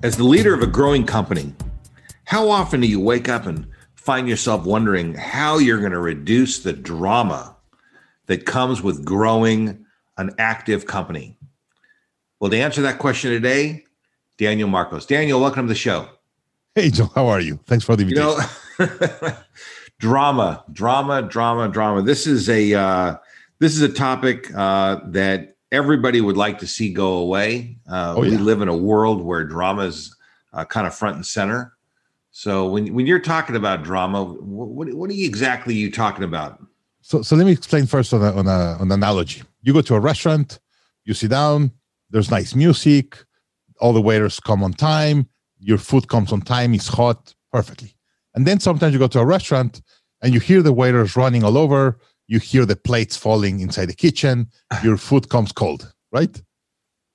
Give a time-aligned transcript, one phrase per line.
[0.00, 1.52] As the leader of a growing company,
[2.24, 6.60] how often do you wake up and find yourself wondering how you're going to reduce
[6.60, 7.56] the drama
[8.26, 9.84] that comes with growing
[10.16, 11.36] an active company?
[12.38, 13.86] Well, to answer that question today,
[14.36, 15.04] Daniel Marcos.
[15.04, 16.08] Daniel, welcome to the show.
[16.76, 17.58] Hey, Joe, how are you?
[17.66, 18.44] Thanks for the invitation.
[18.78, 19.32] You know,
[19.98, 22.02] drama, drama, drama, drama.
[22.02, 23.16] This is a uh,
[23.58, 27.78] this is a topic uh, that everybody would like to see go away.
[27.90, 28.32] Uh, oh, yeah.
[28.32, 30.14] We live in a world where drama is
[30.52, 31.74] uh, kind of front and center.
[32.30, 36.62] So when when you're talking about drama, what what are you exactly you talking about?
[37.00, 39.42] So so let me explain first on a, on a, on an analogy.
[39.62, 40.60] You go to a restaurant,
[41.04, 41.72] you sit down.
[42.10, 43.24] There's nice music
[43.80, 47.94] all the waiters come on time, your food comes on time, it's hot perfectly.
[48.34, 49.80] And then sometimes you go to a restaurant
[50.22, 53.94] and you hear the waiters running all over, you hear the plates falling inside the
[53.94, 54.48] kitchen,
[54.84, 56.40] your food comes cold, right?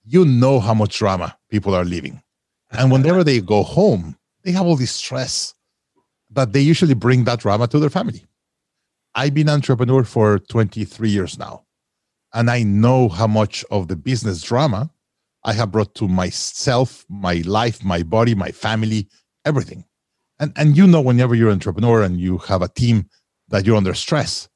[0.04, 2.22] You know how much drama people are living.
[2.72, 5.54] And whenever they go home, they have all this stress
[6.32, 8.26] that they usually bring that drama to their family.
[9.16, 11.66] I've been an entrepreneur for 23 years now,
[12.34, 14.90] and I know how much of the business drama
[15.44, 19.08] I have brought to myself, my life, my body, my family,
[19.46, 19.86] everything.
[20.40, 23.08] And and you know, whenever you're an entrepreneur and you have a team
[23.50, 24.50] that you're under stress,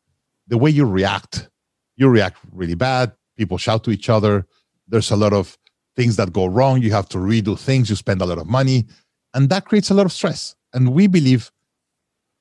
[0.48, 1.50] the way you react,
[1.96, 3.12] you react really bad.
[3.38, 4.46] People shout to each other.
[4.88, 5.58] There's a lot of
[5.96, 6.82] things that go wrong.
[6.82, 7.90] You have to redo things.
[7.90, 8.88] You spend a lot of money,
[9.34, 10.56] and that creates a lot of stress.
[10.74, 11.52] And we believe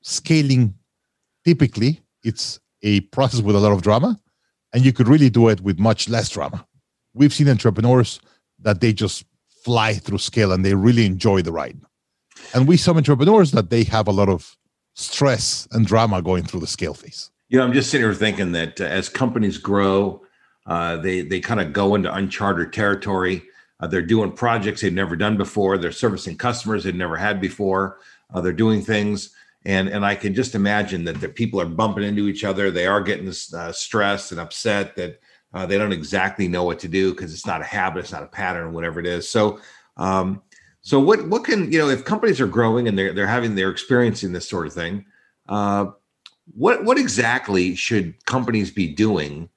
[0.03, 0.75] scaling
[1.45, 4.19] typically it's a process with a lot of drama,
[4.72, 6.66] and you could really do it with much less drama.
[7.15, 8.21] We've seen entrepreneurs
[8.61, 9.25] that they just
[9.65, 11.81] fly through scale and they really enjoy the ride.
[12.55, 14.56] And we some entrepreneurs that they have a lot of
[14.95, 17.31] stress and drama going through the scale phase.
[17.49, 20.23] You know, I'm just sitting here thinking that uh, as companies grow,
[20.67, 23.43] uh, they they kind of go into uncharted territory.
[23.79, 25.79] Uh, they're doing projects they've never done before.
[25.79, 27.99] They're servicing customers they've never had before.
[28.33, 29.31] Uh, they're doing things,
[29.65, 32.71] and and I can just imagine that the people are bumping into each other.
[32.71, 35.21] They are getting uh, stressed and upset that
[35.55, 38.25] uh, they don't exactly know what to do because it's not a habit, it's not
[38.25, 39.28] a pattern, whatever it is.
[39.28, 39.61] So,
[39.97, 40.43] um,
[40.81, 43.71] so what what can you know if companies are growing and they're they're having they're
[43.71, 45.05] experiencing this sort of thing,
[45.49, 45.87] uh,
[46.55, 49.49] what what exactly should companies be doing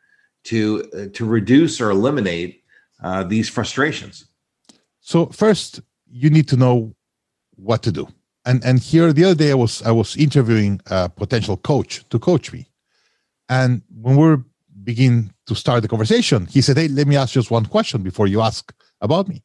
[0.46, 2.64] to uh, to reduce or eliminate
[3.04, 4.26] uh, these frustrations?
[5.00, 6.96] So first, you need to know
[7.56, 8.08] what to do.
[8.46, 12.20] And and here the other day I was I was interviewing a potential coach to
[12.20, 12.68] coach me,
[13.48, 14.44] and when we're
[14.84, 18.28] begin to start the conversation, he said, Hey, let me ask just one question before
[18.28, 19.44] you ask about me.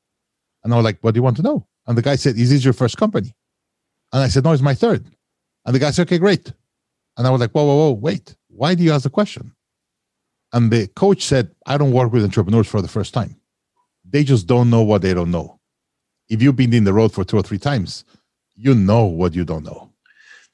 [0.62, 1.66] And I was like, What do you want to know?
[1.86, 3.34] And the guy said, Is this your first company?
[4.12, 5.04] And I said, No, it's my third.
[5.64, 6.52] And the guy said, Okay, great.
[7.16, 8.36] And I was like, Whoa, whoa, whoa, wait.
[8.48, 9.52] Why do you ask the question?
[10.52, 13.36] And the coach said, I don't work with entrepreneurs for the first time.
[14.08, 15.58] They just don't know what they don't know.
[16.28, 18.04] If you've been in the road for two or three times,
[18.54, 19.90] you know what you don't know.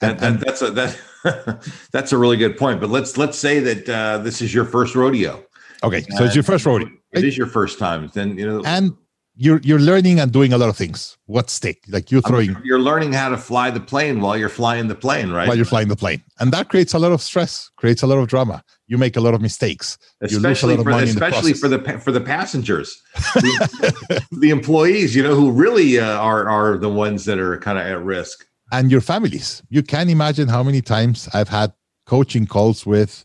[0.01, 0.99] That, that, that's a that
[1.93, 2.81] That's a really good point.
[2.81, 5.45] But let's let's say that uh, this is your first rodeo.
[5.83, 6.89] Okay, so it's your first rodeo.
[7.13, 8.11] It is your first time.
[8.15, 8.97] Then you know, and
[9.41, 11.17] you're you're learning and doing a lot of things.
[11.25, 11.79] What stick?
[11.89, 12.57] Like you're throwing.
[12.63, 15.49] You're learning how to fly the plane while you're flying the plane, right?
[15.49, 18.19] While you're flying the plane, and that creates a lot of stress, creates a lot
[18.19, 18.63] of drama.
[18.87, 19.97] You make a lot of mistakes.
[20.21, 23.01] Especially for especially the for the for the passengers,
[23.35, 25.17] the, the, employees.
[25.17, 28.45] You know, who really uh, are are the ones that are kind of at risk
[28.71, 29.63] and your families.
[29.71, 31.73] You can imagine how many times I've had
[32.05, 33.25] coaching calls with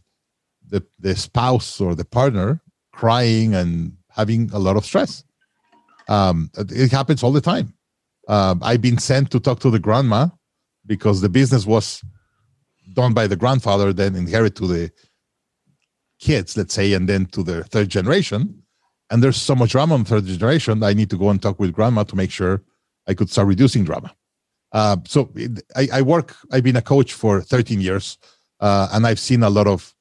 [0.65, 2.61] the, the spouse or the partner
[2.93, 5.24] crying and having a lot of stress.
[6.07, 7.73] Um, it happens all the time.
[8.27, 10.29] Um, I've been sent to talk to the grandma
[10.85, 12.03] because the business was
[12.93, 14.91] done by the grandfather, then inherit to the
[16.19, 18.63] kids, let's say, and then to the third generation.
[19.09, 20.83] And there's so much drama on third generation.
[20.83, 22.63] I need to go and talk with grandma to make sure
[23.07, 24.15] I could start reducing drama.
[24.71, 26.35] Uh, so it, I, I, work.
[26.51, 28.17] I've been a coach for 13 years,
[28.59, 29.93] uh, and I've seen a lot of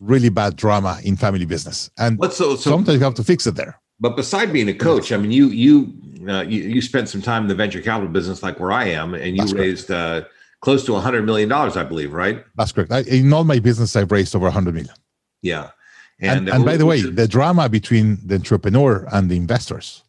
[0.00, 1.90] really bad drama in family business.
[1.96, 3.79] And so, so, sometimes you have to fix it there.
[4.00, 5.92] But beside being a coach, I mean, you you
[6.28, 9.14] uh, you, you, spent some time in the venture capital business, like where I am,
[9.14, 10.24] and you That's raised uh,
[10.60, 12.44] close to a hundred million dollars, I believe, right?
[12.56, 12.92] That's correct.
[12.92, 14.94] I, in all my business, I've raised over a hundred million.
[15.42, 15.70] Yeah,
[16.18, 20.02] and and, and by the way, the drama between the entrepreneur and the investors,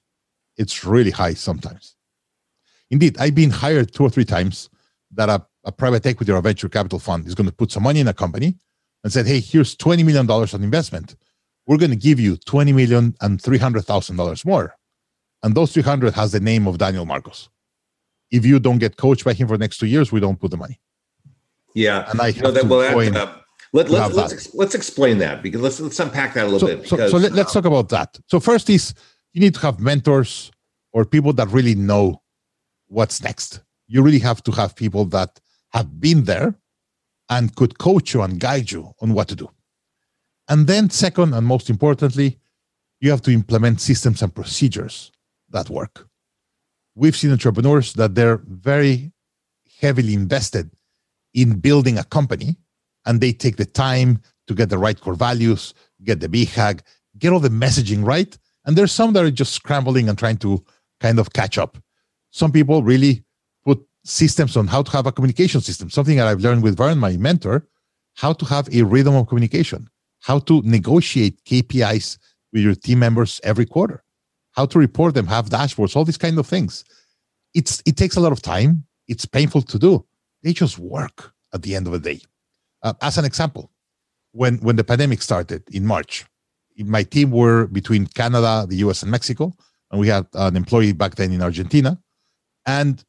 [0.57, 1.95] it's really high sometimes.
[2.89, 4.69] Indeed, I've been hired two or three times
[5.13, 7.83] that a, a private equity or a venture capital fund is going to put some
[7.83, 8.55] money in a company
[9.03, 11.15] and said, "Hey, here's twenty million dollars on investment.
[11.67, 14.75] We're going to give you twenty million and three hundred thousand dollars more."
[15.43, 17.49] And those 300 has the name of Daniel Marcos.
[18.29, 20.51] If you don't get coached by him for the next two years, we don't put
[20.51, 20.79] the money.
[21.73, 22.09] Yeah.
[22.09, 23.33] And I have no, that, to well, that, uh,
[23.73, 26.83] let, let's, let's, let's explain that because let's, let's unpack that a little so, bit.
[26.83, 28.19] Because, so, so let, us talk about that.
[28.27, 28.93] So first is
[29.33, 30.51] you need to have mentors
[30.93, 32.21] or people that really know
[32.87, 33.61] what's next.
[33.87, 35.39] You really have to have people that
[35.73, 36.55] have been there
[37.29, 39.49] and could coach you and guide you on what to do.
[40.51, 42.37] And then second and most importantly,
[42.99, 45.09] you have to implement systems and procedures
[45.49, 46.05] that work.
[46.93, 49.13] We've seen entrepreneurs that they're very
[49.79, 50.69] heavily invested
[51.33, 52.57] in building a company
[53.05, 56.81] and they take the time to get the right core values, get the BHAG,
[57.17, 58.37] get all the messaging right.
[58.65, 60.61] And there's some that are just scrambling and trying to
[60.99, 61.77] kind of catch up.
[62.31, 63.23] Some people really
[63.63, 66.97] put systems on how to have a communication system, something that I've learned with Verne,
[66.97, 67.65] my mentor,
[68.15, 69.87] how to have a rhythm of communication,
[70.21, 72.17] how to negotiate KPIs
[72.53, 74.03] with your team members every quarter,
[74.53, 76.83] how to report them, have dashboards, all these kind of things.
[77.53, 78.85] It's it takes a lot of time.
[79.07, 80.05] It's painful to do.
[80.43, 82.21] They just work at the end of the day.
[82.83, 83.71] Uh, as an example,
[84.31, 86.25] when when the pandemic started in March,
[86.77, 89.53] my team were between Canada, the US, and Mexico,
[89.91, 91.99] and we had an employee back then in Argentina,
[92.65, 93.03] and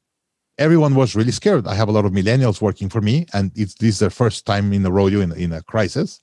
[0.59, 1.67] everyone was really scared.
[1.67, 4.47] I have a lot of millennials working for me, and it's this is their first
[4.47, 6.21] time in a rodeo in, in a crisis.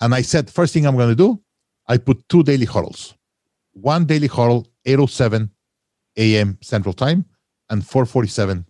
[0.00, 1.40] And I said, first thing I'm going to do,
[1.86, 3.14] I put two daily huddles
[3.76, 5.50] one daily huddle, 8.07
[6.16, 6.58] a.m.
[6.62, 7.24] Central Time
[7.68, 8.64] and 4.47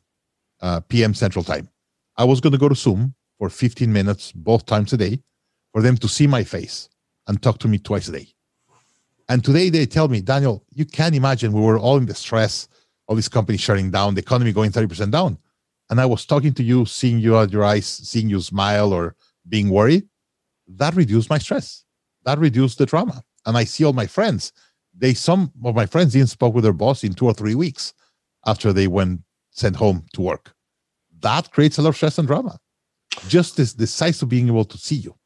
[0.60, 1.14] uh, p.m.
[1.14, 1.68] Central Time.
[2.16, 5.20] I was going to go to Zoom for 15 minutes both times a day
[5.72, 6.88] for them to see my face
[7.28, 8.28] and talk to me twice a day.
[9.28, 12.68] And today they tell me, Daniel, you can't imagine we were all in the stress,
[13.06, 15.38] all these companies shutting down, the economy going 30% down.
[15.90, 19.14] And I was talking to you, seeing you at your eyes, seeing you smile or
[19.48, 20.08] being worried.
[20.68, 21.84] That reduced my stress.
[22.24, 23.22] That reduced the trauma.
[23.44, 24.52] And I see all my friends
[24.98, 27.92] they some of my friends didn't spoke with their boss in two or three weeks
[28.46, 29.20] after they went
[29.50, 30.54] sent home to work.
[31.20, 32.58] That creates a lot of stress and drama.
[33.28, 35.16] Just this the size of being able to see you.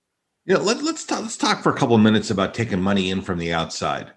[0.47, 1.21] Yeah, let, us talk.
[1.21, 4.11] Let's talk for a couple of minutes about taking money in from the outside.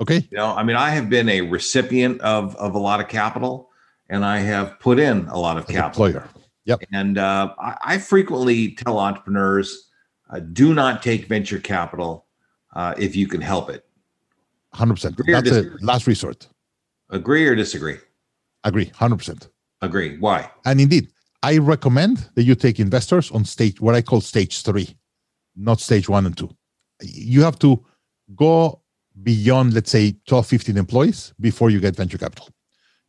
[0.00, 0.26] Okay.
[0.30, 3.70] You know, I mean, I have been a recipient of of a lot of capital,
[4.08, 6.06] and I have put in a lot of As capital.
[6.06, 6.28] Employer.
[6.64, 6.84] Yep.
[6.92, 9.90] And uh, I, I, frequently tell entrepreneurs,
[10.32, 12.26] uh, do not take venture capital
[12.74, 13.84] uh, if you can help it.
[14.74, 15.16] 100%.
[15.26, 16.48] That's a last resort.
[17.10, 17.98] Agree or disagree?
[18.64, 19.48] Agree, 100%.
[19.82, 20.16] Agree.
[20.18, 20.50] Why?
[20.64, 21.08] And indeed,
[21.42, 24.96] I recommend that you take investors on stage, what I call stage three,
[25.56, 26.50] not stage one and two.
[27.02, 27.84] You have to
[28.34, 28.80] go
[29.22, 32.48] beyond, let's say, 12, 15 employees before you get venture capital.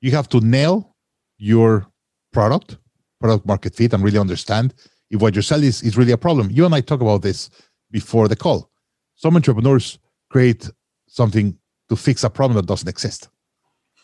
[0.01, 0.95] You have to nail
[1.37, 1.87] your
[2.33, 2.77] product,
[3.21, 4.73] product market fit, and really understand
[5.13, 6.49] if what you sell is, is really a problem.
[6.51, 7.49] You and I talk about this
[7.91, 8.69] before the call.
[9.15, 10.69] Some entrepreneurs create
[11.07, 11.57] something
[11.89, 13.29] to fix a problem that doesn't exist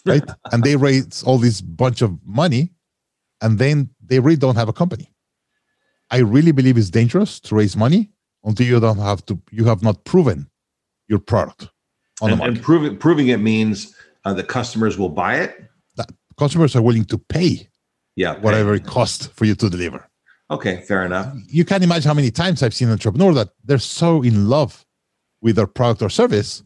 [0.06, 2.72] right and they raise all this bunch of money
[3.42, 5.12] and then they really don't have a company
[6.12, 8.10] i really believe it's dangerous to raise money
[8.44, 10.50] until you don't have to you have not proven
[11.08, 11.70] your product
[12.22, 12.56] on and, the market.
[12.56, 15.66] and proving proving it means uh, the customers will buy it
[15.98, 17.68] that customers are willing to pay
[18.16, 18.84] yeah whatever pay.
[18.84, 20.09] it costs for you to deliver
[20.50, 23.78] okay fair enough you can't imagine how many times i've seen an entrepreneur that they're
[23.78, 24.86] so in love
[25.42, 26.64] with their product or service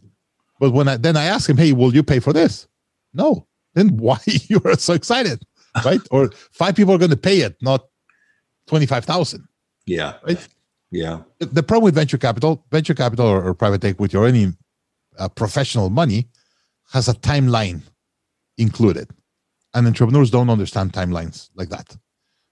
[0.64, 2.70] but when I then I ask him, hey, will you pay for this?
[3.14, 3.48] No.
[3.74, 5.44] Then why you are so excited,
[5.84, 6.00] right?
[6.10, 7.88] or five people are going to pay it, not
[8.68, 9.46] twenty five thousand.
[9.86, 10.14] Yeah.
[10.26, 10.48] Right.
[10.90, 11.24] Yeah.
[11.40, 14.54] The problem with venture capital, venture capital or, or private equity or any
[15.20, 16.30] uh, professional money
[16.94, 17.82] has a timeline
[18.58, 19.10] included.
[19.74, 21.98] And entrepreneurs don't understand timelines like that.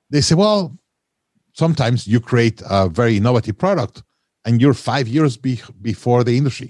[0.10, 0.78] They say, well,
[1.63, 3.96] sometimes you create a very innovative product
[4.46, 6.70] and you're five years be- before the industry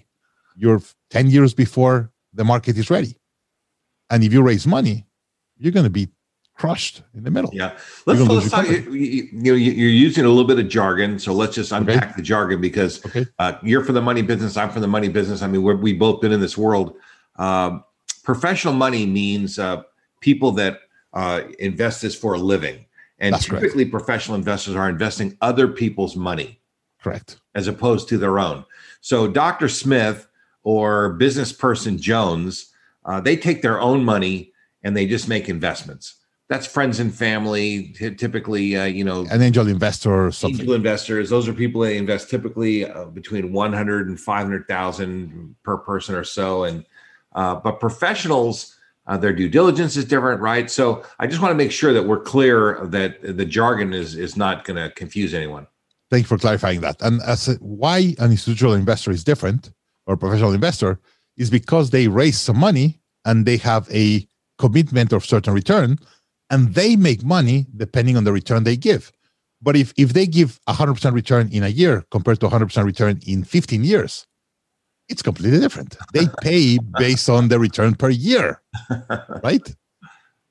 [0.55, 3.17] you're 10 years before the market is ready.
[4.09, 5.05] And if you raise money,
[5.57, 6.09] you're going to be
[6.55, 7.49] crushed in the middle.
[7.53, 7.77] Yeah.
[8.05, 11.17] Let's, let's talk, you, you, know, you're using a little bit of jargon.
[11.17, 12.13] So let's just unpack okay.
[12.17, 13.25] the jargon because okay.
[13.39, 14.57] uh, you're for the money business.
[14.57, 15.41] I'm for the money business.
[15.41, 16.95] I mean, we're, we both been in this world.
[17.37, 17.83] Um,
[18.23, 19.83] professional money means uh,
[20.19, 20.81] people that
[21.13, 22.85] uh, invest this for a living.
[23.21, 23.91] And That's typically, correct.
[23.91, 26.59] professional investors are investing other people's money.
[27.01, 27.37] Correct.
[27.55, 28.65] As opposed to their own.
[28.99, 29.69] So, Dr.
[29.69, 30.27] Smith
[30.63, 32.71] or business person Jones,
[33.05, 34.51] uh, they take their own money
[34.83, 36.15] and they just make investments.
[36.49, 40.59] That's friends and family, t- typically, uh, you know, an angel investor or something.
[40.59, 46.15] Angel investors, those are people that invest typically uh, between 100 and 500,000 per person
[46.15, 46.65] or so.
[46.65, 46.85] And,
[47.33, 48.75] uh, but professionals,
[49.07, 50.69] uh, their due diligence is different, right?
[50.69, 54.37] So I just want to make sure that we're clear that the jargon is is
[54.37, 55.67] not going to confuse anyone.
[56.09, 57.01] Thank you for clarifying that.
[57.01, 59.71] And as a, why an institutional investor is different
[60.05, 60.99] or professional investor
[61.37, 64.27] is because they raise some money and they have a
[64.61, 65.97] commitment of certain return,
[66.49, 69.11] and they make money depending on the return they give.
[69.61, 73.43] But if if they give 100% return in a year compared to 100% return in
[73.43, 74.27] 15 years,
[75.11, 75.97] it's completely different.
[76.13, 78.61] They pay based on the return per year,
[79.43, 79.75] right?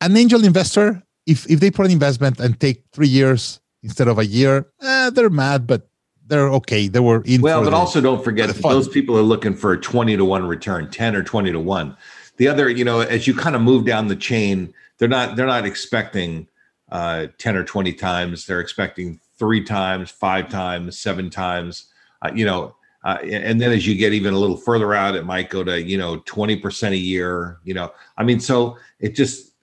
[0.00, 4.18] An angel investor, if if they put an investment and take three years instead of
[4.18, 5.88] a year, eh, they're mad, but
[6.26, 6.88] they're okay.
[6.88, 7.40] They were in.
[7.42, 10.46] Well, but the, also don't forget those people are looking for a twenty to one
[10.46, 11.96] return, ten or twenty to one.
[12.36, 15.46] The other, you know, as you kind of move down the chain, they're not they're
[15.46, 16.48] not expecting
[16.90, 18.46] uh, ten or twenty times.
[18.46, 21.86] They're expecting three times, five times, seven times.
[22.22, 25.24] Uh, you know, uh, and then as you get even a little further out, it
[25.24, 29.54] might go to, you know, 20% a year, you know, I mean, so it just,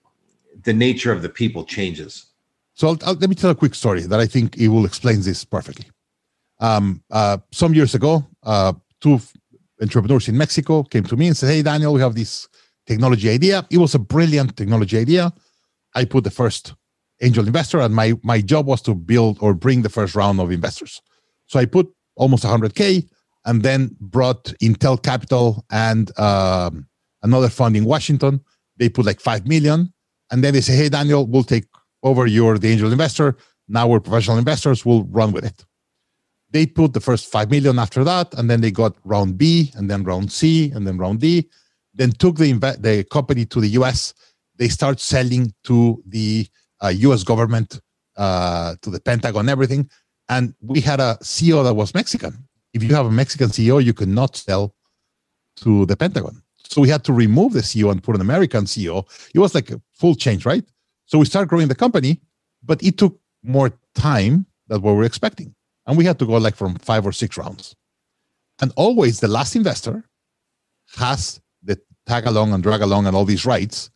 [0.63, 2.27] the nature of the people changes.
[2.74, 5.22] So I'll, I'll, let me tell a quick story that I think it will explain
[5.22, 5.86] this perfectly.
[6.60, 9.20] Um, uh, some years ago, uh, two
[9.82, 12.48] entrepreneurs in Mexico came to me and said, Hey, Daniel, we have this
[12.88, 13.65] technology idea.
[13.70, 15.32] It was a brilliant technology idea.
[15.94, 16.74] I put the first
[17.22, 20.51] angel investor and my, my job was to build or bring the first round of
[20.51, 21.01] investors.
[21.46, 23.08] So I put almost 100K
[23.48, 26.86] and then brought Intel Capital and um,
[27.24, 28.42] another fund in Washington.
[28.75, 29.92] They put like five million,
[30.30, 31.66] and then they say, "Hey, Daniel, we'll take
[32.04, 32.27] over.
[32.27, 33.38] You're the angel investor.
[33.68, 34.86] Now we're professional investors.
[34.86, 35.66] We'll run with it."
[36.51, 39.89] They put the first five million after that, and then they got round B, and
[39.89, 41.50] then round C, and then round D.
[41.94, 44.13] Then took the inve- the company to the U.S.
[44.58, 46.48] They start selling to the
[46.84, 47.24] uh, U.S.
[47.24, 47.80] government,
[48.18, 49.89] uh, to the Pentagon, everything.
[50.30, 53.93] And we had a CEO that was Mexican if you have a Mexican CEO, you
[53.93, 54.75] cannot sell
[55.57, 56.41] to the Pentagon.
[56.69, 59.05] So we had to remove the CEO and put an American CEO.
[59.34, 60.63] It was like a full change, right?
[61.05, 62.22] So we started growing the company,
[62.63, 65.55] but it took more time than what we were expecting.
[65.88, 67.75] And we had to go like from five or six rounds.
[68.62, 70.03] And always the last investor
[70.98, 73.89] has the tag along and drag along and all these rights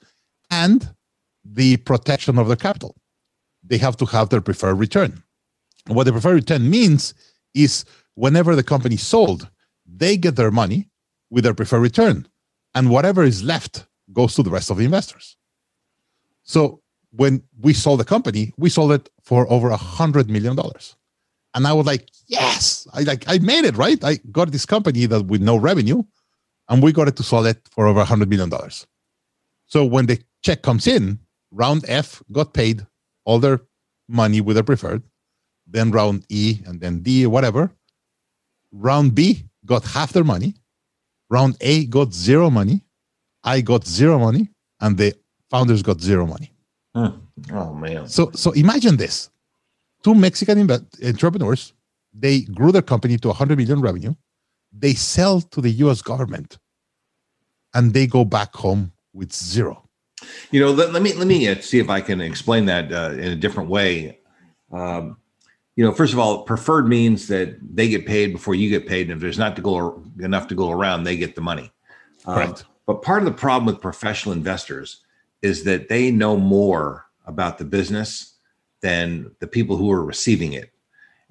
[0.50, 0.90] and
[1.44, 2.96] the protection of their capital.
[3.64, 5.22] They have to have their preferred return.
[5.86, 7.14] And what the preferred return means
[7.54, 9.50] is whenever the company sold,
[9.86, 10.90] they get their money
[11.30, 12.28] with their preferred return.
[12.74, 15.38] And whatever is left goes to the rest of the investors.
[16.44, 20.96] So when we sold the company, we sold it for over a hundred million dollars.
[21.54, 24.02] And I was like, yes, I like I made it, right?
[24.04, 26.04] I got this company that with no revenue,
[26.70, 28.88] and we got it to sell it for over a hundred million dollars.
[29.66, 31.20] So when the check comes in,
[31.52, 32.86] round F got paid
[33.26, 33.60] all their
[34.08, 35.04] money with their preferred,
[35.68, 37.72] then round E and then D, whatever.
[38.72, 40.56] Round B got half their money.
[41.30, 42.84] Round A got zero money.
[43.44, 44.50] I got zero money,
[44.80, 45.16] and the
[45.50, 46.52] founders got zero money.
[46.94, 47.08] Hmm.
[47.52, 48.08] Oh man!
[48.08, 49.30] So so imagine this:
[50.04, 50.70] two Mexican
[51.04, 51.74] entrepreneurs.
[52.14, 54.14] They grew their company to 100 million revenue.
[54.74, 56.02] They sell to the U.S.
[56.02, 56.58] government,
[57.74, 59.90] and they go back home with zero.
[60.52, 63.12] You know, let, let me let me uh, see if I can explain that uh,
[63.14, 64.20] in a different way.
[64.72, 65.18] Um,
[65.76, 69.08] you know, first of all, preferred means that they get paid before you get paid,
[69.08, 71.72] and if there's not to go enough to go around, they get the money.
[72.26, 72.36] Um,
[72.86, 75.02] but part of the problem with professional investors
[75.42, 78.36] is that they know more about the business
[78.82, 80.72] than the people who are receiving it,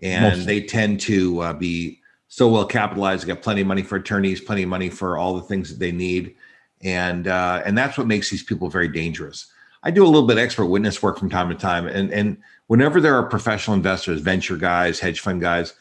[0.03, 0.47] and Most.
[0.47, 4.63] they tend to uh, be so well capitalized, got plenty of money for attorneys, plenty
[4.63, 6.35] of money for all the things that they need,
[6.81, 9.53] and uh, and that's what makes these people very dangerous.
[9.83, 12.39] I do a little bit of expert witness work from time to time, and and
[12.71, 15.75] whenever there are professional investors, venture guys, hedge fund guys,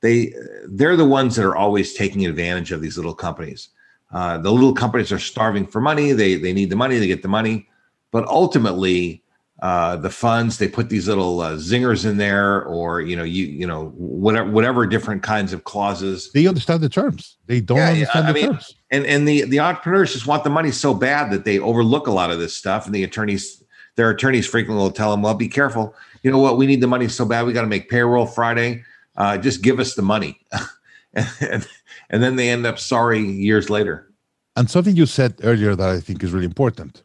[0.00, 0.32] they
[0.68, 3.70] they're the ones that are always taking advantage of these little companies.
[4.12, 6.12] Uh, the little companies are starving for money.
[6.12, 6.98] They they need the money.
[6.98, 7.66] They get the money,
[8.12, 9.24] but ultimately,
[9.60, 10.58] uh, the funds.
[10.58, 14.48] They put these little uh, zingers in there, or you know, you you know, whatever
[14.48, 16.30] whatever different kinds of clauses.
[16.30, 17.38] They understand the terms.
[17.46, 18.74] They don't Yeah, understand I the mean, terms.
[18.92, 22.12] And and the the entrepreneurs just want the money so bad that they overlook a
[22.12, 22.86] lot of this stuff.
[22.86, 23.64] And the attorneys,
[23.96, 25.94] their attorneys frequently will tell them, "Well, be careful.
[26.22, 26.56] You know what?
[26.56, 27.46] We need the money so bad.
[27.46, 28.84] We got to make payroll Friday.
[29.16, 30.40] Uh, just give us the money."
[31.40, 31.66] and,
[32.10, 34.12] and then they end up sorry years later.
[34.54, 37.02] And something you said earlier that I think is really important.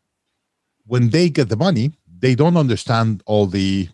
[0.86, 3.90] When they get the money, they don't understand all the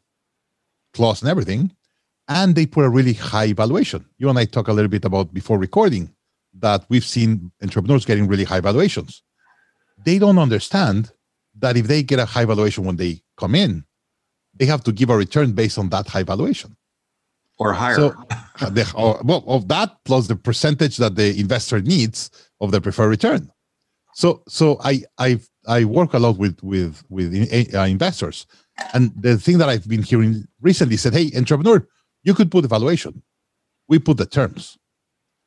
[0.94, 1.72] clause and everything,
[2.28, 4.06] and they put a really high valuation.
[4.18, 6.14] You and I talk a little bit about before recording
[6.60, 9.24] that we've seen entrepreneurs getting really high valuations.
[10.04, 11.12] They don't understand
[11.60, 13.84] that if they get a high valuation when they come in,
[14.56, 16.76] they have to give a return based on that high valuation.
[17.60, 17.96] Or higher.
[17.96, 18.16] So,
[18.70, 22.30] the, or, well, of that plus the percentage that the investor needs
[22.62, 23.52] of the preferred return.
[24.14, 27.34] So, so I I I work a lot with with with
[27.74, 28.48] uh, investors,
[28.94, 31.88] and the thing that I've been hearing recently said, "Hey, entrepreneur,
[32.24, 33.22] you could put the valuation,
[33.88, 34.78] we put the terms.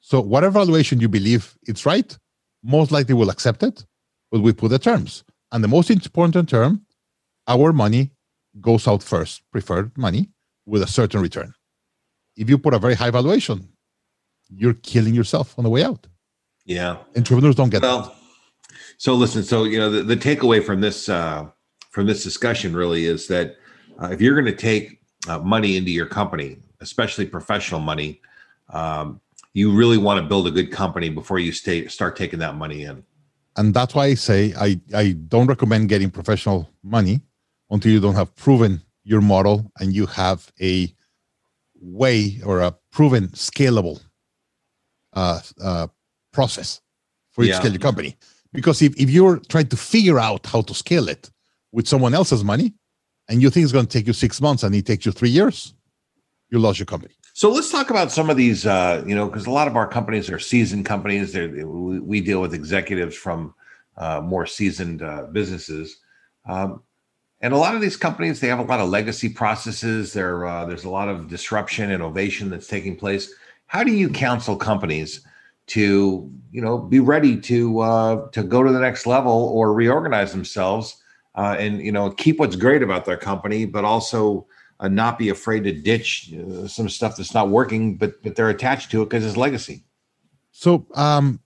[0.00, 2.16] So, whatever valuation you believe it's right,
[2.62, 3.84] most likely will accept it,
[4.30, 5.24] but we put the terms.
[5.52, 6.86] And the most important term,
[7.46, 8.12] our money
[8.60, 10.30] goes out first, preferred money
[10.66, 11.54] with a certain return."
[12.40, 13.68] if you put a very high valuation,
[14.48, 16.06] you're killing yourself on the way out.
[16.64, 16.96] yeah.
[17.16, 17.88] Entrepreneurs don't get that.
[17.88, 18.16] Well,
[18.96, 19.42] so listen.
[19.42, 21.48] So you know the, the takeaway from this uh,
[21.90, 23.56] from this discussion really is that
[24.00, 28.20] uh, if you're going to take uh, money into your company, especially professional money,
[28.70, 29.20] um,
[29.52, 32.84] you really want to build a good company before you stay start taking that money
[32.84, 33.04] in.
[33.60, 37.20] And that's why I say I, I don't recommend getting professional money
[37.68, 40.74] until you don't have proven your model and you have a
[41.78, 44.00] way or a proven scalable
[45.12, 45.88] uh, uh,
[46.32, 46.80] process
[47.32, 47.56] for you Yeah.
[47.56, 48.16] to scale your company.
[48.50, 51.30] Because if, if you're trying to figure out how to scale it
[51.70, 52.72] with someone else's money
[53.28, 55.28] and you think it's going to take you six months and it takes you three
[55.38, 55.74] years,
[56.48, 57.14] you lost your company.
[57.40, 59.88] So let's talk about some of these, uh, you know, because a lot of our
[59.88, 61.32] companies are seasoned companies.
[61.32, 63.54] They're, we, deal with executives from
[63.96, 66.00] uh, more seasoned uh, businesses,
[66.46, 66.82] um,
[67.40, 70.12] and a lot of these companies they have a lot of legacy processes.
[70.12, 73.32] There, uh, there's a lot of disruption, and innovation that's taking place.
[73.68, 75.26] How do you counsel companies
[75.68, 80.32] to, you know, be ready to uh, to go to the next level or reorganize
[80.32, 81.02] themselves,
[81.36, 84.46] uh, and you know, keep what's great about their company, but also
[84.80, 88.48] uh, not be afraid to ditch uh, some stuff that's not working, but but they're
[88.48, 89.84] attached to it because it's legacy.
[90.52, 91.40] So, um,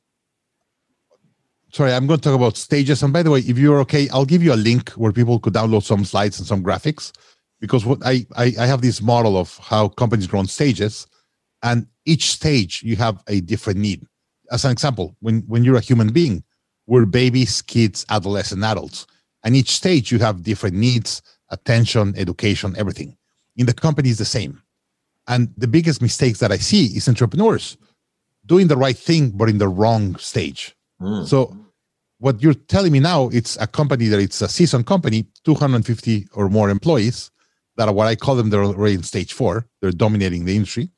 [1.72, 3.02] sorry, I'm going to talk about stages.
[3.02, 5.52] And by the way, if you're okay, I'll give you a link where people could
[5.52, 7.12] download some slides and some graphics,
[7.60, 11.06] because what I I, I have this model of how companies grow in stages,
[11.62, 14.06] and each stage you have a different need.
[14.52, 16.44] As an example, when when you're a human being,
[16.86, 19.06] we're babies, kids, adolescent, adults,
[19.42, 21.20] and each stage you have different needs,
[21.50, 23.16] attention, education, everything.
[23.56, 24.62] In the company is the same.
[25.26, 27.76] And the biggest mistakes that I see is entrepreneurs
[28.46, 30.76] doing the right thing but in the wrong stage.
[31.00, 31.26] Mm.
[31.26, 31.56] So
[32.18, 36.48] what you're telling me now, it's a company that it's a seasoned company, 250 or
[36.48, 37.30] more employees
[37.76, 39.66] that are what I call them, they're already in stage four.
[39.80, 40.90] They're dominating the industry.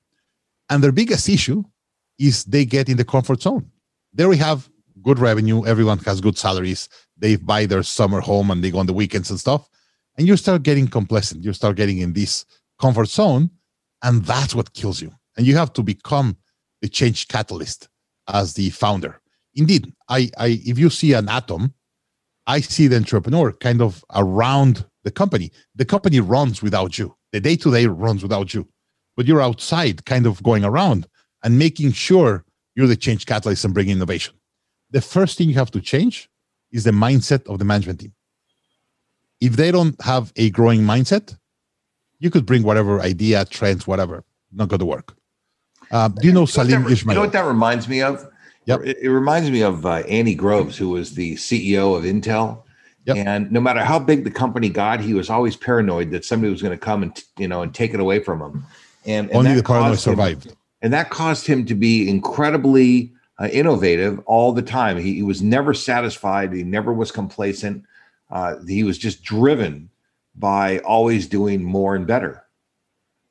[0.69, 1.65] And their biggest issue
[2.19, 3.71] is they get in the comfort zone.
[4.13, 4.69] There we have
[5.03, 5.65] good revenue.
[5.65, 6.89] Everyone has good salaries.
[7.17, 9.69] They buy their summer home and they go on the weekends and stuff.
[10.19, 11.45] And you start getting complacent.
[11.45, 12.45] You start getting in this
[12.81, 13.51] comfort zone.
[14.03, 15.13] And that's what kills you.
[15.37, 16.37] And you have to become
[16.81, 17.89] the change catalyst
[18.29, 19.21] as the founder.
[19.55, 21.75] Indeed, I, I if you see an atom,
[22.47, 25.51] I see the entrepreneur kind of around the company.
[25.75, 27.17] The company runs without you.
[27.33, 28.69] The day to day runs without you,
[29.17, 31.07] but you're outside, kind of going around
[31.43, 34.35] and making sure you're the change catalyst and bringing innovation.
[34.91, 36.29] The first thing you have to change
[36.71, 38.13] is the mindset of the management team.
[39.41, 41.37] If they don't have a growing mindset,
[42.19, 45.15] you could bring whatever idea, trends, whatever, not going to work.
[45.91, 47.15] Um, do you know Salim You Ismail?
[47.15, 48.27] know what that reminds me of?
[48.65, 48.81] Yep.
[48.85, 52.63] It, it reminds me of uh, Andy Groves, who was the CEO of Intel.
[53.05, 53.17] Yep.
[53.19, 56.61] And no matter how big the company got, he was always paranoid that somebody was
[56.63, 58.65] going to come and you know and take it away from him.
[59.05, 60.57] And, and Only the paranoid him- survived.
[60.83, 64.97] and that caused him to be incredibly uh, innovative all the time.
[64.99, 66.53] He, he was never satisfied.
[66.53, 67.85] He never was complacent.
[68.31, 69.91] Uh, he was just driven
[70.35, 72.43] by always doing more and better.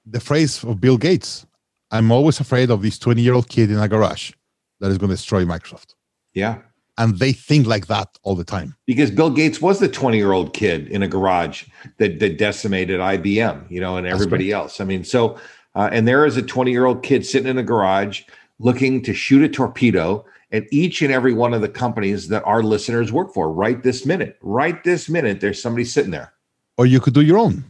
[0.06, 1.46] the phrase of Bill Gates
[1.92, 4.32] I'm always afraid of this 20 year old kid in a garage
[4.80, 5.96] that is going to destroy Microsoft.
[6.34, 6.60] Yeah.
[6.98, 8.76] And they think like that all the time.
[8.86, 11.66] Because Bill Gates was the 20 year old kid in a garage
[11.98, 14.80] that, that decimated IBM, you know, and everybody else.
[14.80, 15.38] I mean, so,
[15.76, 18.24] uh, and there is a 20 year old kid sitting in a garage
[18.60, 22.64] looking to shoot a torpedo at each and every one of the companies that our
[22.64, 24.38] listeners work for right this minute.
[24.42, 26.34] Right this minute, there's somebody sitting there.
[26.78, 27.64] or you could do your own.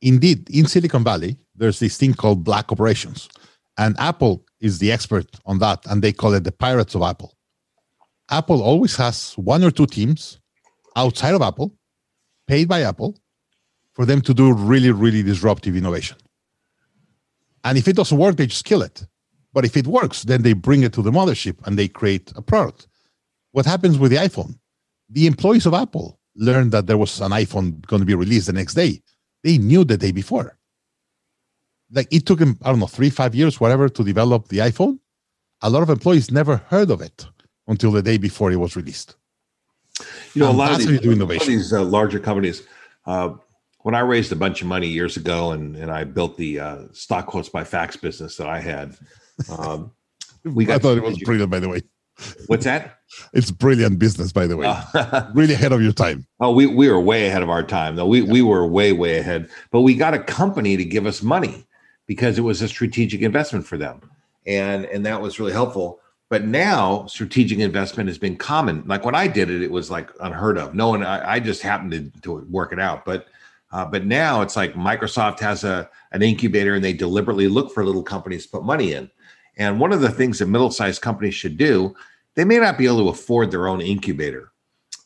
[0.00, 3.28] Indeed, in Silicon Valley, there's this thing called black operations,
[3.78, 7.34] and Apple is the expert on that, and they call it the pirates of Apple.
[8.30, 10.38] Apple always has one or two teams
[10.96, 11.74] outside of Apple,
[12.46, 13.16] paid by Apple,
[13.92, 16.16] for them to do really, really disruptive innovation.
[17.64, 19.06] And if it doesn't work, they just kill it.
[19.52, 22.42] But if it works, then they bring it to the mothership and they create a
[22.42, 22.86] product.
[23.52, 24.58] What happens with the iPhone?
[25.10, 28.54] The employees of Apple learned that there was an iPhone going to be released the
[28.54, 29.02] next day.
[29.44, 30.56] They knew the day before.
[31.90, 34.98] Like it took them, I don't know, three, five years, whatever, to develop the iPhone.
[35.60, 37.26] A lot of employees never heard of it
[37.68, 39.16] until the day before it was released.
[40.32, 42.62] You know, and a lot of these, lot of these uh, larger companies,
[43.04, 43.34] uh,
[43.80, 46.78] when I raised a bunch of money years ago and, and I built the uh,
[46.92, 48.96] stock quotes by fax business that I had,
[49.56, 49.92] um,
[50.44, 50.74] we got.
[50.74, 51.82] I thought it was brilliant, by the way.
[52.46, 52.98] What's that?
[53.34, 54.66] It's brilliant business, by the way.
[54.66, 56.26] Uh, really ahead of your time.
[56.40, 58.06] Oh, we, we were way ahead of our time, though.
[58.06, 58.32] We, yeah.
[58.32, 59.50] we were way, way ahead.
[59.70, 61.66] But we got a company to give us money
[62.06, 64.00] because it was a strategic investment for them.
[64.46, 66.00] And, and that was really helpful.
[66.30, 68.82] But now strategic investment has been common.
[68.86, 70.74] Like when I did it, it was like unheard of.
[70.74, 73.04] No one, I, I just happened to, to work it out.
[73.04, 73.26] But
[73.72, 77.84] uh, but now it's like Microsoft has a an incubator and they deliberately look for
[77.84, 79.10] little companies to put money in.
[79.56, 81.94] And one of the things that middle-sized companies should do,
[82.34, 84.52] they may not be able to afford their own incubator,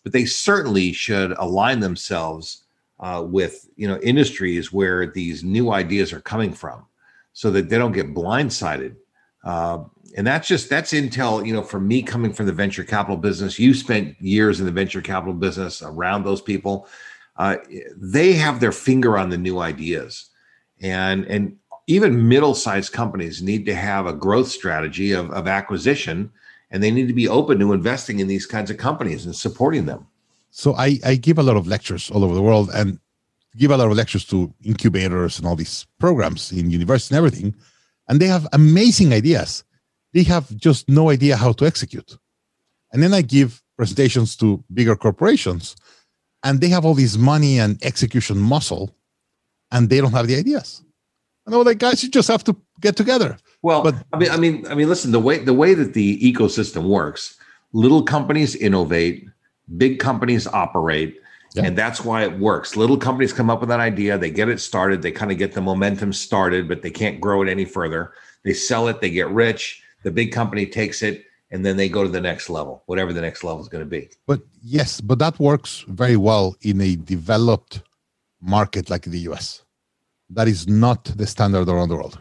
[0.03, 2.63] but they certainly should align themselves
[3.01, 6.87] uh, with you know industries where these new ideas are coming from,
[7.33, 8.97] so that they don't get blindsided.
[9.45, 9.85] Uh,
[10.17, 13.59] and that's just that's intel you know for me coming from the venture capital business.
[13.59, 16.89] You spent years in the venture capital business around those people.
[17.37, 17.57] Uh,
[17.97, 20.31] they have their finger on the new ideas.
[20.81, 26.31] And and even middle-sized companies need to have a growth strategy of, of acquisition
[26.71, 29.87] and they need to be open to investing in these kinds of companies and supporting
[29.87, 30.07] them.
[30.51, 32.99] So I, I give a lot of lectures all over the world and
[33.57, 37.55] give a lot of lectures to incubators and all these programs in universities and everything
[38.09, 39.65] and they have amazing ideas.
[40.13, 42.17] They have just no idea how to execute.
[42.93, 45.77] And then i give presentations to bigger corporations
[46.43, 48.95] and they have all this money and execution muscle
[49.71, 50.83] and they don't have the ideas
[51.47, 54.37] and I'm like guys you just have to get together well but i mean i
[54.37, 57.37] mean i mean listen the way the way that the ecosystem works
[57.73, 59.27] little companies innovate
[59.77, 61.21] big companies operate
[61.55, 61.65] yeah.
[61.65, 64.61] and that's why it works little companies come up with an idea they get it
[64.61, 68.13] started they kind of get the momentum started but they can't grow it any further
[68.45, 72.03] they sell it they get rich the big company takes it and then they go
[72.03, 74.11] to the next level, whatever the next level is going to be.
[74.27, 77.83] But yes, but that works very well in a developed
[78.41, 79.63] market like the US.
[80.31, 82.19] That is not the standard around the world.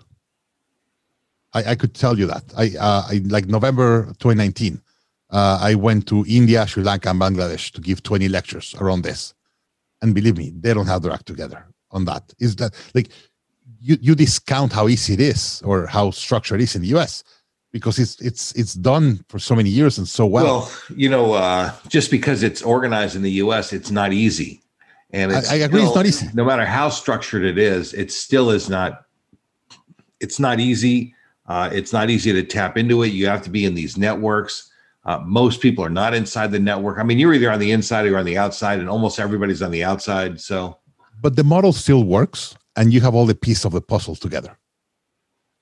[1.54, 2.44] I, I could tell you that.
[2.58, 4.82] I, uh, I like November 2019.
[5.32, 9.34] Uh, I went to India, Sri Lanka, and Bangladesh to give 20 lectures around this.
[10.02, 12.34] And believe me, they don't have their act together on that.
[12.40, 13.10] Is that like
[13.80, 17.24] you, you discount how easy it is or how structured it is in the US
[17.72, 20.46] because it's it's it's done for so many years and so well.
[20.46, 24.62] Well, you know, uh, just because it's organized in the U.S., it's not easy,
[25.16, 26.28] and I, I, agree, still, it's not easy.
[26.34, 29.06] No matter how structured it is, it still is not.
[30.20, 31.16] It's not easy.
[31.48, 33.08] Uh, it's not easy to tap into it.
[33.08, 34.72] You have to be in these networks.
[35.06, 36.98] Uh, most people are not inside the network.
[37.00, 39.72] I mean, you're either on the inside or on the outside, and almost everybody's on
[39.72, 40.42] the outside.
[40.42, 40.80] So,
[41.22, 44.58] but the model still works, and you have all the pieces of the puzzle together.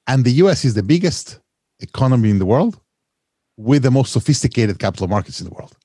[0.08, 0.66] And the U.S.
[0.66, 1.40] is the biggest
[1.80, 2.80] economy in the world
[3.58, 5.78] with the most sophisticated capital markets in the world.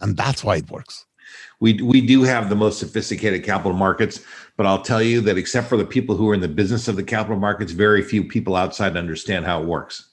[0.00, 1.06] And that's why it works.
[1.60, 4.20] We, we do have the most sophisticated capital markets,
[4.56, 6.96] but I'll tell you that except for the people who are in the business of
[6.96, 10.06] the capital markets, very few people outside understand how it works.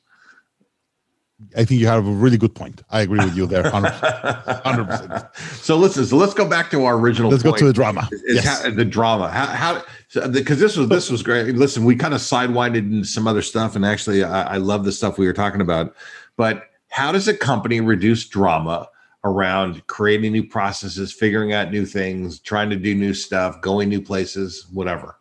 [1.56, 2.82] I think you have a really good point.
[2.90, 4.64] I agree with you there, 100%.
[4.64, 5.36] 100%.
[5.62, 7.30] so listen, so let's go back to our original.
[7.30, 7.56] Let's point.
[7.56, 8.10] go to the drama.
[8.26, 8.64] yes.
[8.64, 9.30] How, the drama.
[9.30, 9.84] How, how
[10.30, 11.56] because this was this was great.
[11.56, 14.92] Listen, we kind of sidewinded into some other stuff, and actually, I, I love the
[14.92, 15.96] stuff we were talking about.
[16.38, 18.90] But how does a company reduce drama
[19.28, 24.02] around creating new processes, figuring out new things, trying to do new stuff, going new
[24.02, 25.18] places, whatever?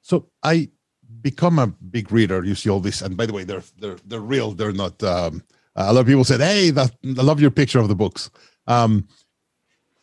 [0.00, 0.70] So I
[1.20, 2.44] become a big reader.
[2.44, 4.52] You see all this, and by the way, they're they're they're real.
[4.52, 5.02] They're not.
[5.02, 5.42] Um,
[5.76, 8.30] a lot of people said, "Hey, that, I love your picture of the books."
[8.66, 9.08] Um,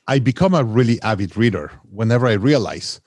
[0.07, 2.99] I become a really avid reader whenever I realize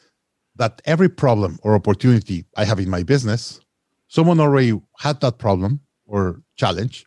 [0.57, 3.61] that every problem or opportunity I have in my business,
[4.09, 7.07] someone already had that problem or challenge,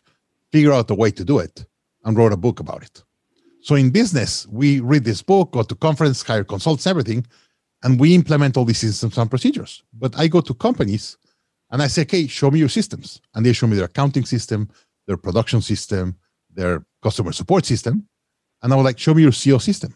[0.52, 1.64] figure out a way to do it,
[2.04, 3.02] and wrote a book about it.
[3.66, 7.26] So in business, we read this book, go to conference, hire consultants, everything,
[7.82, 9.82] and we implement all these systems and procedures.
[9.92, 11.16] But I go to companies
[11.72, 13.20] and I say, okay, show me your systems.
[13.34, 14.68] And they show me their accounting system,
[15.08, 16.14] their production system,
[16.54, 18.06] their customer support system.
[18.62, 19.92] And I was like, show me your CEO system.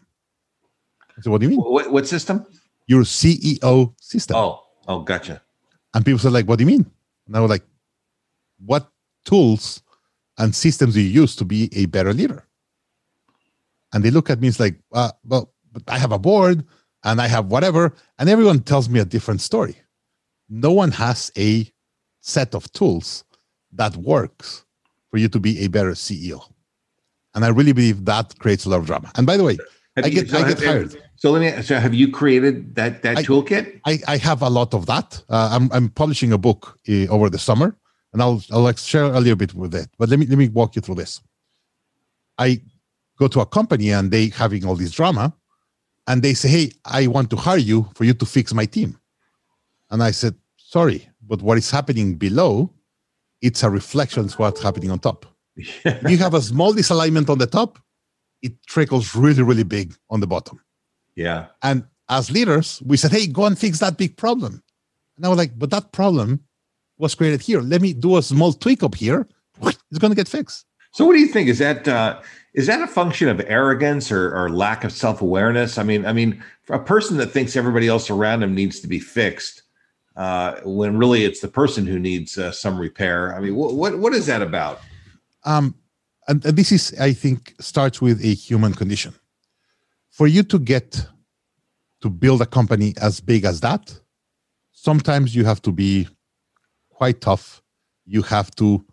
[1.16, 1.60] I said, what do you mean?
[1.60, 2.44] What, what system?
[2.90, 4.36] your CEO system.
[4.36, 5.40] Oh, oh, gotcha.
[5.94, 6.90] And people said, like, what do you mean?
[7.28, 7.62] And I was like,
[8.58, 8.90] what
[9.24, 9.80] tools
[10.38, 12.44] and systems do you use to be a better leader?
[13.92, 16.64] And they look at me, it's like, uh, well, but I have a board
[17.04, 17.94] and I have whatever.
[18.18, 19.76] And everyone tells me a different story.
[20.48, 21.70] No one has a
[22.20, 23.24] set of tools
[23.72, 24.64] that works
[25.10, 26.40] for you to be a better CEO.
[27.34, 29.10] And I really believe that creates a lot of drama.
[29.16, 29.56] And by the way,
[29.96, 31.02] Have I you- get, so I get have- hired.
[31.16, 31.62] So let me.
[31.62, 33.80] So have you created that that I- toolkit?
[33.84, 35.22] I, I have a lot of that.
[35.28, 37.76] Uh, I'm I'm publishing a book uh, over the summer,
[38.14, 39.88] and I'll I'll share a little bit with it.
[39.98, 41.20] But let me let me walk you through this.
[42.38, 42.62] I
[43.20, 45.26] go to a company and they having all this drama,
[46.08, 48.90] and they say, "Hey, I want to hire you for you to fix my team,"
[49.90, 52.50] and I said, "Sorry, but what is happening below,
[53.46, 55.26] it's a reflection of what's happening on top.
[56.10, 57.78] you have a small disalignment on the top,
[58.42, 60.56] it trickles really really big on the bottom."
[61.14, 61.46] Yeah.
[61.62, 64.62] And as leaders, we said, hey, go and fix that big problem.
[65.16, 66.40] And I was like, but that problem
[66.98, 67.60] was created here.
[67.60, 69.28] Let me do a small tweak up here.
[69.62, 70.66] It's going to get fixed.
[70.92, 71.48] So what do you think?
[71.48, 72.20] Is that uh,
[72.52, 75.78] is that a function of arrogance or, or lack of self awareness?
[75.78, 78.98] I mean, I mean, a person that thinks everybody else around him needs to be
[78.98, 79.62] fixed,
[80.16, 83.34] uh, when really it's the person who needs uh, some repair.
[83.34, 84.80] I mean, what what what is that about?
[85.44, 85.74] Um,
[86.28, 89.14] and this is, I think, starts with a human condition.
[90.10, 91.06] For you to get
[92.02, 93.98] to build a company as big as that,
[94.72, 96.08] sometimes you have to be
[96.90, 97.62] quite tough.
[98.06, 98.84] You have to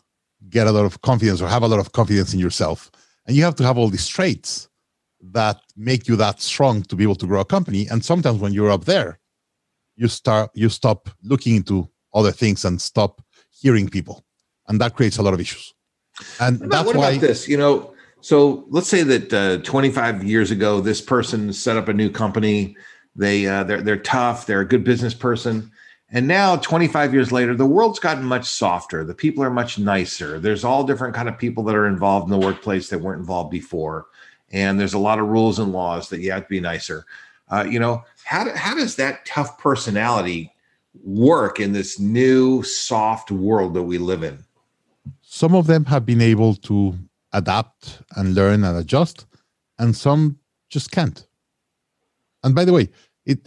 [0.49, 2.91] get a lot of confidence or have a lot of confidence in yourself.
[3.27, 4.69] And you have to have all these traits
[5.21, 7.87] that make you that strong to be able to grow a company.
[7.87, 9.19] And sometimes when you're up there,
[9.95, 14.23] you start you stop looking into other things and stop hearing people.
[14.67, 15.73] And that creates a lot of issues.
[16.39, 17.47] And What about, that's what why about this?
[17.47, 21.93] You know, so let's say that uh, 25 years ago, this person set up a
[21.93, 22.75] new company.
[23.15, 24.45] They uh, they're they're tough.
[24.45, 25.71] They're a good business person.
[26.09, 29.03] And now, 25 years later, the world's gotten much softer.
[29.03, 30.39] The people are much nicer.
[30.39, 33.51] There's all different kind of people that are involved in the workplace that weren't involved
[33.51, 34.07] before,
[34.51, 37.05] and there's a lot of rules and laws that you have to be nicer.
[37.49, 40.53] Uh, you know, how do, how does that tough personality
[41.03, 44.45] work in this new soft world that we live in?
[45.21, 46.97] some of them have been able to
[47.33, 49.25] adapt and learn and adjust
[49.77, 50.39] and some
[50.69, 51.27] just can't
[52.43, 52.89] and by the way
[53.25, 53.39] it,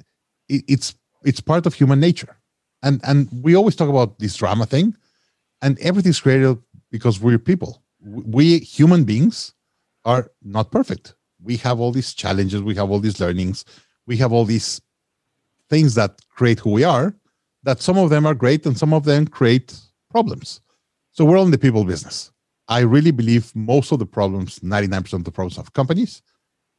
[0.49, 0.95] it it's
[1.25, 2.37] it's part of human nature
[2.83, 4.95] and and we always talk about this drama thing
[5.63, 6.57] and everything's created
[6.91, 7.83] because we're people
[8.37, 9.55] we human beings
[10.05, 13.65] are not perfect we have all these challenges we have all these learnings
[14.07, 14.81] we have all these
[15.69, 17.15] things that create who we are
[17.63, 19.77] that some of them are great and some of them create
[20.11, 20.61] problems
[21.13, 22.31] so we're all in the people business.
[22.69, 26.23] I really believe most of the problems, 99% of the problems of companies,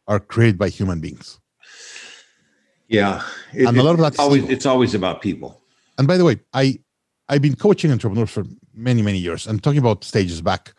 [0.08, 1.38] are created by human beings.
[2.88, 3.22] Yeah,
[3.54, 4.54] It- And a lot of that's always evil.
[4.56, 5.61] it's always about people.
[6.02, 6.80] And by the way, I
[7.30, 9.46] I've been coaching entrepreneurs for many many years.
[9.46, 10.74] I'm talking about stages back.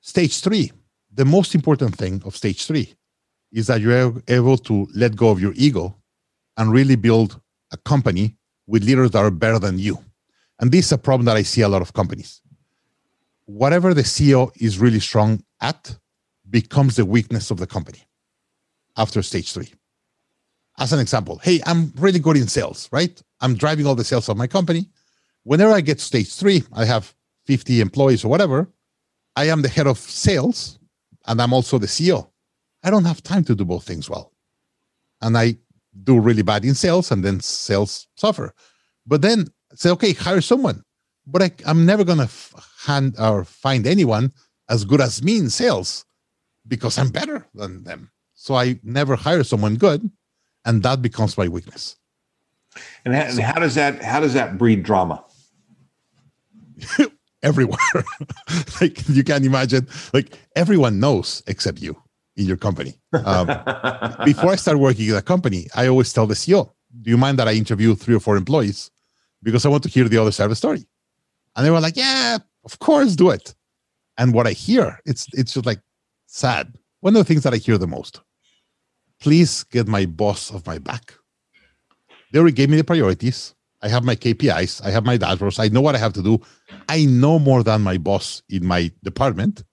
[0.00, 0.72] Stage three,
[1.12, 2.94] the most important thing of stage three,
[3.52, 5.94] is that you're able to let go of your ego
[6.56, 7.38] and really build
[7.70, 8.34] a company
[8.66, 9.98] with leaders that are better than you.
[10.58, 12.40] And this is a problem that I see a lot of companies.
[13.44, 15.98] Whatever the CEO is really strong at
[16.48, 18.00] becomes the weakness of the company
[18.96, 19.74] after stage three.
[20.78, 23.22] As an example, hey, I'm really good in sales, right?
[23.40, 24.88] I'm driving all the sales of my company.
[25.44, 27.14] Whenever I get to stage three, I have
[27.46, 28.68] 50 employees or whatever.
[29.36, 30.78] I am the head of sales
[31.26, 32.30] and I'm also the CEO.
[32.82, 34.32] I don't have time to do both things well.
[35.20, 35.56] And I
[36.04, 38.54] do really bad in sales and then sales suffer.
[39.06, 40.82] But then say, okay, hire someone.
[41.26, 42.30] But I, I'm never going to
[42.84, 44.32] hand or find anyone
[44.68, 46.04] as good as me in sales
[46.66, 48.10] because I'm better than them.
[48.34, 50.08] So I never hire someone good.
[50.64, 51.96] And that becomes my weakness.
[53.04, 55.24] And, how, does that how does that breed drama?
[57.42, 57.78] everywhere.
[58.80, 61.96] like you can imagine, like everyone knows except you
[62.36, 62.98] in your company.
[63.24, 63.46] Um,
[64.24, 66.70] before I start working at a company, I always tell the CEO,
[67.02, 68.90] "Do you mind that I interview three or four employees
[69.42, 70.86] because I want to hear the other side of the story?"
[71.54, 73.54] And they were like, "Yeah, of course, do it."
[74.18, 75.80] And what I hear, it's it's just like
[76.26, 76.74] sad.
[77.00, 78.20] One of the things that I hear the most:
[79.20, 81.14] "Please get my boss off my back."
[82.32, 83.54] They already gave me the priorities.
[83.82, 84.84] I have my KPIs.
[84.84, 85.60] I have my dashboards.
[85.60, 86.40] I know what I have to do.
[86.88, 89.64] I know more than my boss in my department,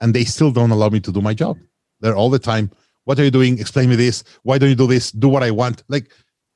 [0.00, 1.58] and they still don't allow me to do my job.
[2.00, 2.70] They're all the time.
[3.04, 3.58] What are you doing?
[3.58, 4.24] Explain me this.
[4.42, 5.12] Why don't you do this?
[5.12, 5.84] Do what I want.
[5.88, 6.12] Like,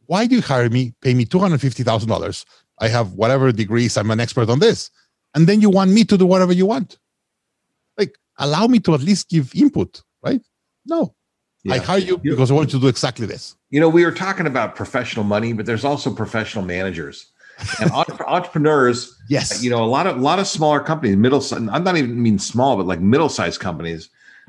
[0.07, 0.95] why do you hire me?
[1.01, 2.45] Pay me two hundred fifty thousand dollars.
[2.81, 3.97] I have whatever degrees.
[3.97, 4.91] I'm an expert on this,
[5.35, 6.99] and then you want me to do whatever you want.
[7.97, 10.41] Like, allow me to at least give input, right?
[10.87, 11.15] No,
[11.69, 13.57] I hire you because I want you to do exactly this.
[13.71, 17.27] You know, we were talking about professional money, but there's also professional managers
[17.81, 17.91] and
[18.27, 19.15] entrepreneurs.
[19.29, 21.43] Yes, you know, a lot of a lot of smaller companies, middle.
[21.53, 24.09] I'm not even mean small, but like middle sized companies.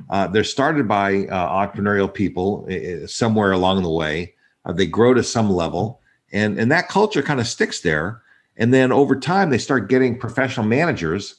[0.09, 4.33] Uh, they're started by uh, entrepreneurial people uh, somewhere along the way.
[4.65, 8.21] Uh, they grow to some level, and and that culture kind of sticks there.
[8.57, 11.35] And then over time, they start getting professional managers,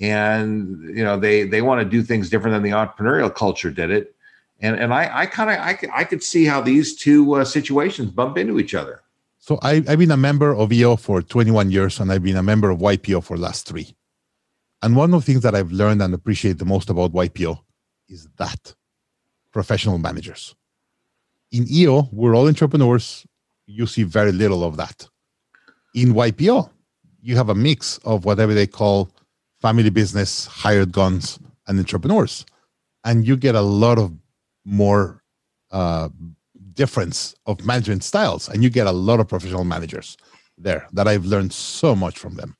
[0.00, 3.90] and you know they they want to do things different than the entrepreneurial culture did
[3.90, 4.13] it
[4.64, 8.10] and and I, I kind of I, I could see how these two uh, situations
[8.10, 9.02] bump into each other.
[9.38, 12.42] So I, I've been a member of EO for 21 years, and I've been a
[12.42, 13.94] member of YPO for the last three.
[14.82, 17.58] And one of the things that I've learned and appreciate the most about YPO
[18.08, 18.74] is that
[19.52, 20.54] professional managers.
[21.52, 23.26] In EO, we're all entrepreneurs.
[23.66, 25.08] You see very little of that.
[25.94, 26.70] In YPO,
[27.20, 29.10] you have a mix of whatever they call
[29.60, 32.46] family business, hired guns, and entrepreneurs.
[33.04, 34.10] And you get a lot of
[34.64, 35.22] more
[35.70, 36.08] uh,
[36.74, 40.16] difference of management styles, and you get a lot of professional managers
[40.58, 42.56] there that I've learned so much from them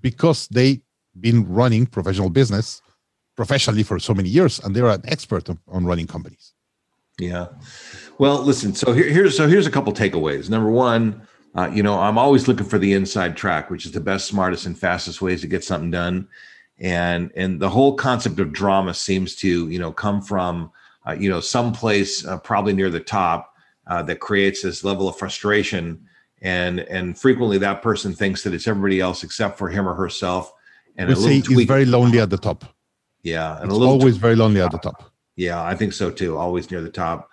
[0.00, 0.80] because they've
[1.20, 2.80] been running professional business
[3.36, 6.54] professionally for so many years, and they're an expert on, running companies.
[7.18, 7.46] Yeah.
[8.18, 8.74] Well, listen.
[8.74, 10.50] So here, here's so here's a couple takeaways.
[10.50, 11.22] Number one,
[11.54, 14.66] uh, you know, I'm always looking for the inside track, which is the best, smartest,
[14.66, 16.28] and fastest ways to get something done.
[16.78, 20.70] And and the whole concept of drama seems to you know come from
[21.08, 23.54] uh, you know, someplace uh, probably near the top
[23.86, 26.06] uh, that creates this level of frustration.
[26.42, 30.52] And and frequently that person thinks that it's everybody else except for him or herself.
[30.96, 32.64] And we say he's very lonely at the top.
[33.22, 35.12] Yeah, and it's a little always very lonely at the top.
[35.36, 36.36] Yeah, I think so too.
[36.36, 37.30] Always near the top.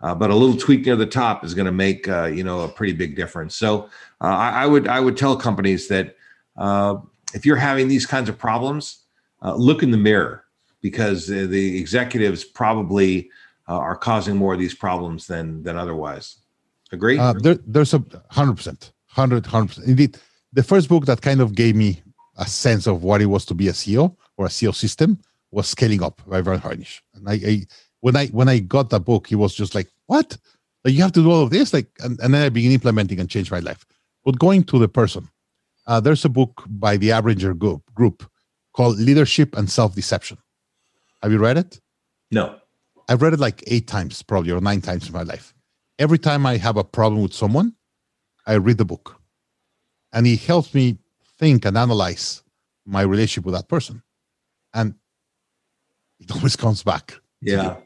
[0.00, 2.60] Uh, but a little tweak near the top is going to make uh, you know
[2.60, 3.56] a pretty big difference.
[3.56, 3.84] So
[4.20, 6.16] uh, I, I, would I would tell companies that
[6.56, 6.96] uh,
[7.32, 9.04] if you're having these kinds of problems,
[9.42, 10.43] uh, look in the mirror
[10.84, 13.30] because the executives probably
[13.70, 16.26] uh, are causing more of these problems than than otherwise.
[16.92, 17.18] Agree?
[17.18, 19.88] Uh, there, there's a hundred percent, hundred, hundred percent.
[19.88, 20.18] Indeed,
[20.52, 22.02] the first book that kind of gave me
[22.36, 25.18] a sense of what it was to be a CEO or a CEO system
[25.50, 27.02] was Scaling Up by Verne Harnish.
[27.14, 27.62] And I, I
[28.00, 30.36] when I when I got that book, he was just like, "What?
[30.84, 33.20] Like you have to do all of this?" Like, and, and then I began implementing
[33.20, 33.86] and changed my life.
[34.22, 35.30] But going to the person,
[35.86, 38.30] uh, there's a book by the Arbinger group, group
[38.74, 40.36] called Leadership and Self Deception
[41.24, 41.80] have you read it?
[42.30, 42.56] No.
[43.08, 45.54] I've read it like eight times, probably, or nine times in my life.
[45.98, 47.74] Every time I have a problem with someone,
[48.46, 49.18] I read the book.
[50.12, 50.98] And it helps me
[51.38, 52.42] think and analyze
[52.84, 54.02] my relationship with that person.
[54.74, 54.96] And
[56.20, 57.14] it always comes back.
[57.40, 57.76] Yeah.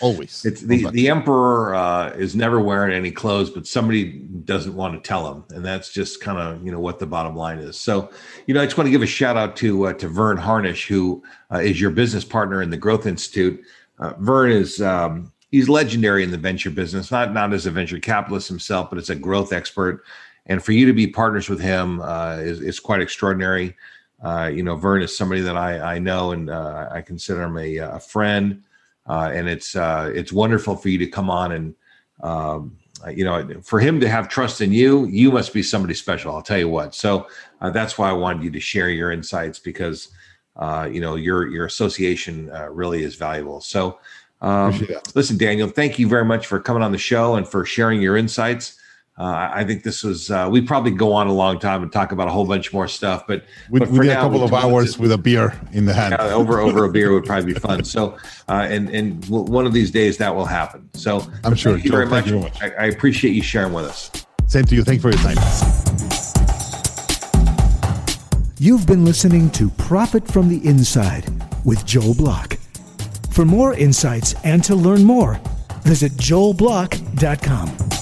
[0.00, 0.44] Always.
[0.44, 4.12] It's the, the emperor uh, is never wearing any clothes, but somebody
[4.44, 5.44] doesn't want to tell him.
[5.50, 7.78] And that's just kind of, you know, what the bottom line is.
[7.78, 8.10] So,
[8.46, 10.86] you know, I just want to give a shout out to, uh, to Verne Harnish,
[10.86, 13.62] who uh, is your business partner in the Growth Institute.
[13.98, 17.98] Uh, Verne is, um, he's legendary in the venture business, not, not as a venture
[17.98, 20.04] capitalist himself, but as a growth expert.
[20.46, 23.76] And for you to be partners with him uh, is, is quite extraordinary.
[24.24, 27.76] Uh, you know, Verne is somebody that I, I know and I consider him a,
[27.78, 28.62] a friend
[29.08, 31.74] uh, and it's uh, it's wonderful for you to come on and
[32.22, 32.76] um,
[33.12, 36.42] you know for him to have trust in you you must be somebody special i'll
[36.42, 36.94] tell you what.
[36.94, 37.26] So
[37.60, 40.08] uh, that's why i wanted you to share your insights because
[40.56, 43.60] uh, you know your your association uh, really is valuable.
[43.60, 43.98] So
[44.40, 48.02] um, listen daniel thank you very much for coming on the show and for sharing
[48.02, 48.81] your insights
[49.18, 52.12] uh, I think this was uh, we probably go on a long time and talk
[52.12, 54.98] about a whole bunch more stuff, but we, but we need a couple of hours
[54.98, 56.16] with a beer in the hand.
[56.18, 57.84] Yeah, over over a beer would probably be fun.
[57.84, 58.16] So,
[58.48, 60.88] uh, and and one of these days that will happen.
[60.94, 61.74] So I'm sure.
[61.74, 62.24] Thank you, very, much.
[62.26, 62.62] you very much.
[62.62, 64.10] I, I appreciate you sharing with us.
[64.46, 64.82] Same to you.
[64.82, 65.36] Thank you for your time.
[68.58, 71.28] You've been listening to Profit from the Inside
[71.64, 72.56] with Joel Block.
[73.30, 75.38] For more insights and to learn more,
[75.82, 78.01] visit joelblock.com.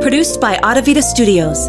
[0.00, 1.68] Produced by Audivita Studios.